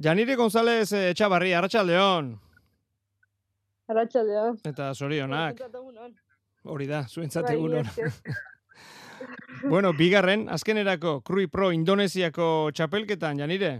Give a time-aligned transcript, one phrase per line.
[0.00, 2.30] Janire González Etxabarri, Arratxaldeon.
[3.92, 4.54] Arratxaldeon.
[4.64, 5.58] Eta zorionak.
[6.64, 8.14] Hori da, zuentzat Bai, egun esker.
[9.72, 13.74] bueno, bigarren, azkenerako, Krui Pro Indonesiako txapelketan, Janire?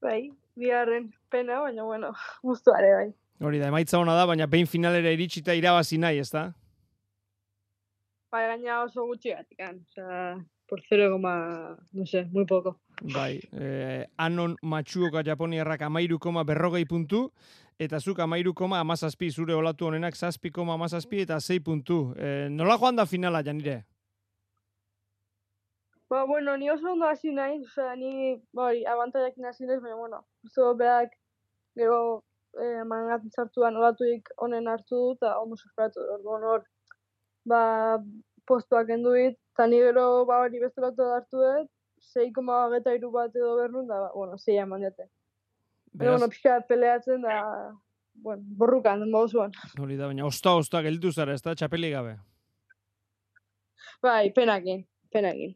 [0.00, 2.14] Bai, bigarren pena, baina bueno,
[2.48, 3.06] guztuare bai.
[3.44, 6.46] Hori da, emaitza ona da, baina behin finalera iritsita irabazi nahi, ez da?
[8.32, 9.84] Bai, gaina oso gutxi gatikan.
[9.92, 10.38] Osea,
[10.72, 12.78] por 0, no sé, muy poco.
[13.02, 17.30] Bai, eh, anon matxuoka japoniarrak amairu koma berrogei puntu,
[17.78, 22.14] eta zuk amairu koma amazazpi, zure olatu honenak zazpi koma amazazpi eta zei puntu.
[22.16, 23.84] Eh, nola joan da finala, Janire?
[26.08, 30.74] Ba, bueno, ni oso ondo hasi nahi, osea, ni, bai, abantaiak nahi, baina, bueno, oso
[30.74, 31.16] berak,
[31.74, 32.22] gero,
[32.60, 36.66] eh, mangat sartuan olatuik honen hartu dut, eta ondo sufratu, orduan hor,
[37.44, 37.98] ba,
[38.46, 41.73] postuak enduit, eta ni gero, ba, hori beste olatu hartu dut,
[42.12, 45.08] 6,8 bat edo bernun, da, bueno, 6 eman diate.
[45.96, 47.40] Pero, bueno, pixka peleatzen da,
[48.14, 49.52] bueno, borrukan, den moduzuan.
[49.82, 52.16] Hori da, baina osta-osta gelditu zara, ez da, txapeli gabe.
[54.02, 55.54] Bai, penakin, penakin.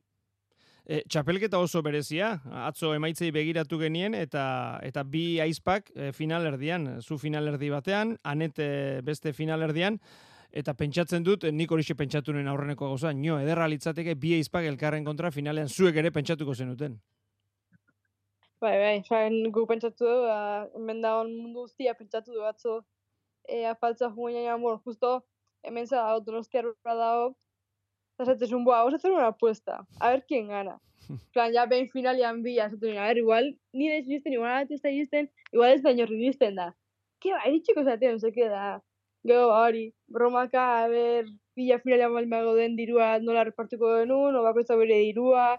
[0.88, 2.30] E, txapelketa oso berezia,
[2.64, 4.44] atzo emaitzei begiratu genien, eta
[4.86, 8.68] eta bi aizpak e, finalerdian, zu finalerdi batean, anete
[9.04, 9.98] beste finalerdian,
[10.52, 15.04] eta pentsatzen dut, nik horixe pentsatu nuen aurreneko gauza, nio, ederra litzateke bi aizpak elkarren
[15.04, 16.98] kontra finalean zuek ere pentsatuko zenuten.
[18.60, 20.38] Bai, bai, zain gu pentsatu du, ba,
[20.74, 22.80] hemen da mundu guztia pentsatu du atzo,
[23.46, 25.22] e, afaltza jaina, bueno, justo,
[25.62, 27.30] hemen za da, donostiarra dago,
[28.18, 30.80] eta zatzen boa, vamos a hacer una apuesta, a ver quién gana.
[31.32, 34.82] plan, ja behin finalian bi, zaten, a ver, igual, ni da izbizten, igual bat ez
[34.82, 36.72] da izbizten, igual ez da inorri izbizten da.
[37.22, 38.80] Ke ba, eritxiko zaten, no seke da.
[39.26, 44.76] Gero, hori, bromaka, a ver, bila finalian balmago den dirua nola repartuko denun, o bakoitza
[44.78, 45.58] bere dirua,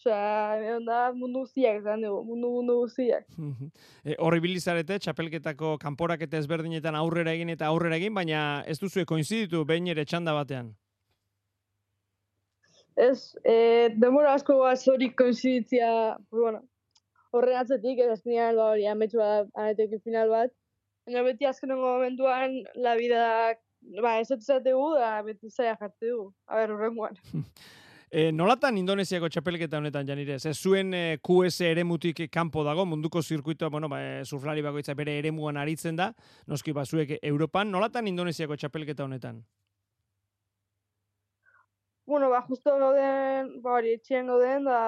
[0.00, 3.26] Osea, egon da mundu guztiak, esan dugu, mundu mundu guztiak.
[4.08, 9.66] e, horri bilizarete, txapelketako kanporaketa ezberdinetan aurrera egin eta aurrera egin, baina ez duzu koinziditu
[9.68, 10.72] behin ere txanda batean.
[12.96, 15.90] Ez, e, demora asko bat hori koinziditzia,
[16.30, 16.64] pues, bueno,
[17.36, 20.56] horren atzetik, ez azkenean ba, hori ametsu bat, anetekin final bat.
[21.10, 23.22] Baina beti azkenengo momentuan, la vida,
[23.98, 26.28] ba, ez dut zategu, da beti zaila jarte dugu.
[26.46, 27.18] A ber, horrengoan.
[28.10, 30.34] E, nolatan Indonesiako txapelketa honetan, Janire?
[30.34, 35.14] Ez zuen e, QS eremutik kanpo dago, munduko zirkuitoa, bueno, ba, e, surflari bakoitza bere
[35.20, 36.08] eremuan aritzen da,
[36.50, 39.38] noski bazuek Europan, nolatan Indonesiako txapelketa honetan?
[42.10, 44.80] Bueno, ba, justo gauden, ba, hori, etxien gauden, da,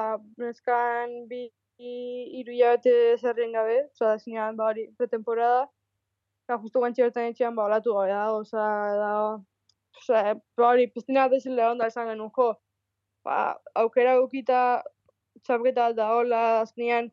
[0.42, 1.44] neskan bi
[1.78, 5.68] iru hilabete zerrien gabe, oza, da, zinean, ba, hori, pretemporada,
[6.44, 8.66] eta justo guantxe bertan etxean, ba, olatu gabe da, oza,
[9.02, 9.10] da,
[9.98, 10.22] oza,
[10.58, 12.48] ba, piztina bezala onda esan genuen, jo,
[13.24, 13.38] ba,
[13.84, 14.60] aukera gukita
[15.42, 17.10] txapketa da hola, azkenean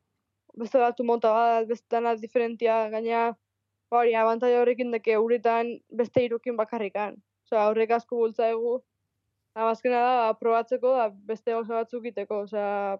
[0.59, 3.29] beste batu monta bat, beste dana diferentia, gaina
[3.89, 7.17] ba, hori, abantai horrekin deke uretan beste irukin bakarrikan.
[7.47, 8.79] Osea, horrek asko bultza egu,
[9.59, 12.97] Azkena da, probatzeko da beste gauza batzuk iteko, osea,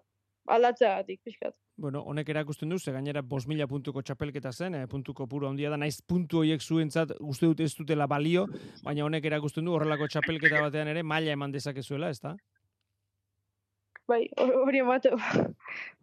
[0.56, 1.54] aldatzeagatik, pixkat.
[1.80, 5.78] Bueno, honek erakusten du, ze gainera 5.000 puntuko txapelketa zen, eh, puntuko puro handia da,
[5.80, 8.42] naiz puntu horiek zuentzat uste dut ez dutela balio,
[8.84, 12.34] baina honek erakusten du horrelako txapelketa batean ere maila eman dezakezuela, ez da?
[14.12, 15.14] Bai, hori ematu,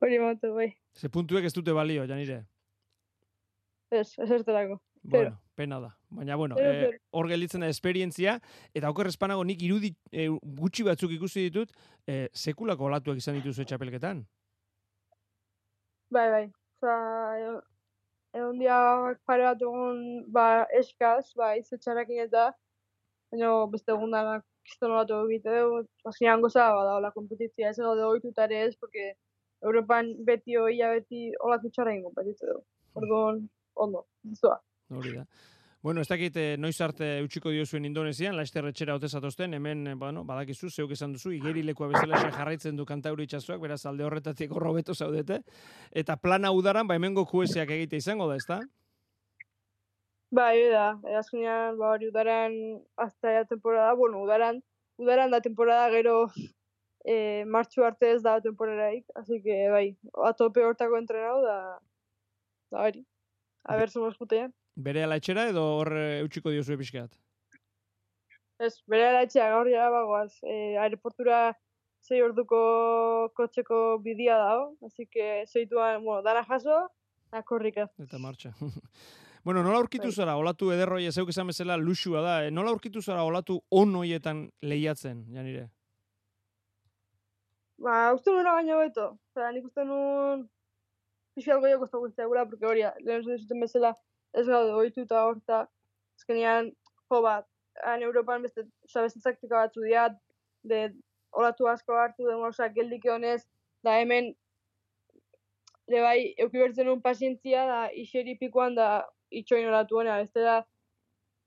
[0.02, 0.72] hori ematu, bai.
[0.98, 2.40] Ze puntuek ez dute balio, Janire?
[3.92, 4.80] Ez, ez erterako.
[5.04, 5.92] Bueno, pena da.
[6.09, 6.58] Baina, bueno,
[7.12, 8.40] hor gelditzen da esperientzia,
[8.74, 10.26] eta oker espanago nik irudi eh,
[10.58, 11.78] gutxi batzuk ikusi ditut,
[12.08, 14.26] eh, sekulako olatuak izan dituzu etxapelketan.
[16.09, 16.45] Bai, bai.
[16.78, 17.62] Osa,
[18.38, 18.78] egon dia
[19.28, 20.45] pare bat egun, ba,
[20.79, 22.51] eskaz, ba, izetxarakin eta,
[23.31, 25.57] baina beste egun da, kiston olatu egite
[26.12, 29.13] asian goza, ba, da, hola kompetizia ez gaude oitutare ez, porque
[29.66, 32.63] Europan beti oia beti olatu txarrain kompetitze dugu.
[33.01, 33.44] Orduan,
[33.75, 34.06] ondo,
[34.40, 34.59] zua.
[34.94, 35.25] Hori da.
[35.88, 40.25] Bueno, ez dakit eh, noiz arte utxiko diozuen Indonesian, laizter etxera atozten, hemen, eh, bueno,
[40.28, 45.38] badakizu, zeuk esan duzu, igerilekoa bezala jarraitzen du kantauri itxasoak, beraz alde horretatik horrobeto zaudete,
[46.02, 48.59] eta plana udaran, ba hemengo QSak egite izango da, ezta?
[50.29, 50.90] Ba, ebe da,
[51.22, 52.59] azkenean, ba, hori udaran,
[52.97, 54.61] hasta temporada, bueno, udaran,
[55.00, 56.17] udaran da temporada gero
[57.06, 59.88] e, martxu arte ez da temporaraik, así que, bai,
[60.35, 61.59] atope hortako entrenau da,
[62.76, 63.08] da, hori,
[63.64, 64.52] a ber, somos putean.
[64.78, 67.16] Bere ala etxera edo hor eutxiko diozu episkat?
[68.62, 70.35] Ez, bere ala etxea gaur jara bagoaz.
[70.46, 71.40] E, aeroportura
[72.06, 72.59] zei orduko
[73.38, 76.78] kotxeko bidia dago, así que zeituan, bueno, dana jaso,
[77.34, 77.88] da korrika.
[78.06, 78.53] Eta martxa.
[79.46, 80.18] bueno, nola aurkitu Bai.
[80.22, 82.52] zara, olatu ederroi zeuk esan bezala luxua da, eh?
[82.53, 85.72] nola aurkitu zara olatu on hoietan lehiatzen, janire?
[87.82, 89.08] Ba, uste nuen baino beto.
[89.34, 90.46] Osea, nik uste nuen
[91.38, 93.94] pixkat goio kostako guztia gura, porque hori, lehen zuten bezala,
[94.39, 95.59] ez gaude oitu eta horta,
[96.19, 96.72] ezkenean,
[97.11, 97.47] jo bat,
[97.85, 100.17] han Europan beste, oza, beste taktika batzu diat,
[100.67, 100.81] de
[101.37, 103.41] olatu asko hartu, de oza, geldik honez,
[103.85, 104.34] da hemen,
[105.87, 108.89] le bai, eukibertzen un pazientzia, da, iseri pikoan, da,
[109.41, 110.61] itxoin olatu hona, ez da,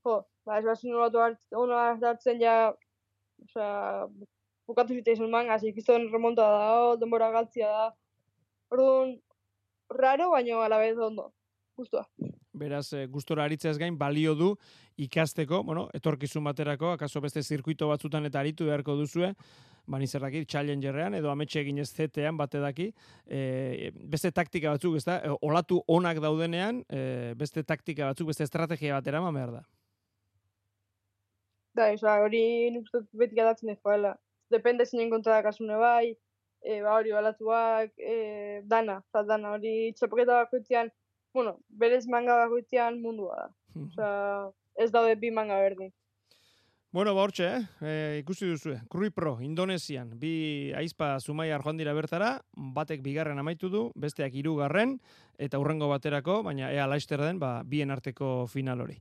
[0.06, 2.56] jo, ba, ez bazin olatu hartzen, ja,
[3.44, 3.70] oza,
[4.70, 6.70] bukatu zitzaizun manga, zik izan remonta da,
[7.00, 7.88] denbora galtzia da,
[8.70, 9.16] orduan,
[9.90, 11.32] raro, baina alabez ondo.
[11.76, 12.06] Gustua.
[12.52, 14.54] Beraz, e, gustora aritzeaz gain, balio du
[14.98, 19.30] ikasteko, bueno, etorkizun baterako, akaso beste zirkuito batzutan eta aritu beharko duzue,
[19.90, 22.88] bani zerraki, challengerrean, edo ametxe egin ez zetean bate daki,
[23.26, 28.46] e, beste taktika batzuk, ez da, e, olatu onak daudenean, e, beste taktika batzuk, beste
[28.46, 29.62] estrategia bat eraman behar da.
[31.78, 32.42] Da, oza, hori
[32.74, 33.78] nik uste beti gadatzen ez
[34.50, 36.16] Depende zinen kontra kasune bai,
[36.64, 40.90] e, ba hori balatuak, e, dana, eta dana, hori txapoketa bakoitzean,
[41.32, 43.48] bueno, berez manga bakoitzean mundua da.
[43.86, 44.10] Osa,
[44.76, 45.92] ez daude bi manga berdin.
[46.92, 47.66] Bueno, ba hortxe, eh?
[47.86, 53.68] E, ikusi duzu, Krui Pro, Indonesian, bi aizpa Zumai joan dira bertara, batek bigarren amaitu
[53.70, 54.98] du, besteak hirugarren
[55.38, 58.98] eta hurrengo baterako, baina ea laister den, ba, bien arteko final hori.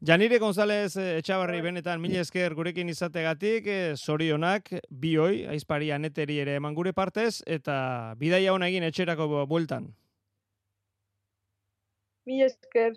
[0.00, 1.72] Janire González eh, Etxabarri bai.
[1.72, 7.42] benetan mila esker gurekin izategatik, e, zorionak, bi hoi, aizpari aneteri ere eman gure partez,
[7.44, 9.90] eta bidaia hona egin etxerako bueltan.
[12.26, 12.92] Mila esker.